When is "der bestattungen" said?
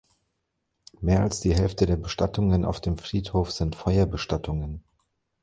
1.85-2.65